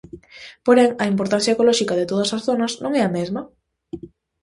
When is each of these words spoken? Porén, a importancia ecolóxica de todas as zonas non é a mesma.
Porén, 0.65 0.89
a 1.03 1.05
importancia 1.13 1.53
ecolóxica 1.55 1.93
de 1.99 2.09
todas 2.11 2.29
as 2.35 2.43
zonas 2.47 2.73
non 2.83 2.91
é 2.99 3.01
a 3.05 3.13
mesma. 3.17 3.41